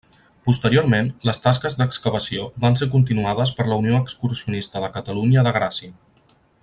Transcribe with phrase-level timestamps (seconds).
[0.47, 5.93] Posteriorment les tasques d'excavació van ser continuades per la Unió Excursionista de Catalunya de Gràcia.